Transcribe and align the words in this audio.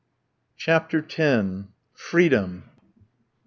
CHAPTER 0.57 1.05
X. 1.07 1.67
FREEDOM! 1.93 2.63